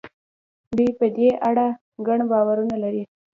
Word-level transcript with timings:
دوی 0.77 0.89
په 0.99 1.05
دې 1.17 1.29
اړه 1.49 1.67
ګڼ 2.07 2.19
باورونه 2.31 2.75
لري. 2.83 3.03